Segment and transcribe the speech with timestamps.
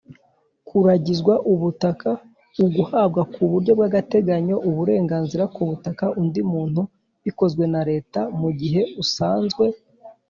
[0.67, 2.09] Kuragizwa ubutaka:
[2.65, 6.81] uguhabwa ku buryo bw’agateganyo uburenganzira ku butaka undi muntu
[7.23, 9.65] bikozwe na Leta mu gihe usanzwe